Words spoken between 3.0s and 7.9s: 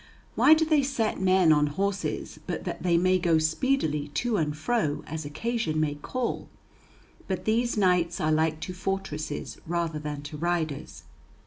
go speedily to and fro as occasion may call? but these